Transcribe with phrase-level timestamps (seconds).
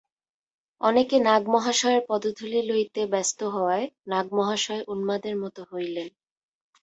[0.81, 6.09] অনেকে নাগ-মহাশয়ের পদধূলি লইতে ব্যস্ত হওয়ায় নাগ-মহাশয় উন্মাদের মত হইলেন।